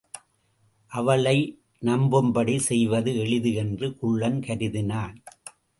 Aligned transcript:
அவளை 0.91 1.35
நம்பும்படி 1.81 2.57
செய்வது 2.59 3.17
எளிது 3.17 3.53
என்று 3.53 3.97
குள்ளன் 3.97 4.39
கருதினான். 4.39 5.15